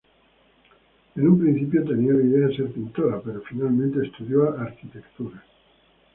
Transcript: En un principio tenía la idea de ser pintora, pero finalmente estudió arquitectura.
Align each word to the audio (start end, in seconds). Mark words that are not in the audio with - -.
En 1.15 1.27
un 1.27 1.39
principio 1.39 1.83
tenía 1.85 2.13
la 2.13 2.23
idea 2.23 2.47
de 2.47 2.55
ser 2.55 2.71
pintora, 2.73 3.21
pero 3.23 3.39
finalmente 3.41 4.03
estudió 4.03 4.51
arquitectura. 4.57 5.43